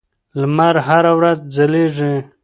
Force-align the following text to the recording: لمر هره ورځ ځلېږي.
لمر 0.39 0.75
هره 0.87 1.11
ورځ 1.19 1.37
ځلېږي. 1.55 2.13